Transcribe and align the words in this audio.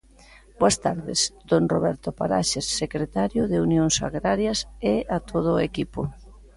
Boas 0.59 0.77
tardes, 0.85 1.19
don 1.49 1.63
Roberto 1.73 2.09
Paraxes, 2.19 2.65
secretario 2.81 3.41
de 3.51 3.57
Unións 3.67 3.95
Agrarias, 4.07 4.59
e 4.93 4.95
a 5.15 5.17
todo 5.31 5.49
o 5.53 5.63
equipo. 5.69 6.01